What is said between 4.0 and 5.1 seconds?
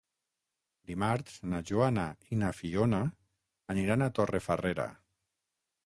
a Torrefarrera.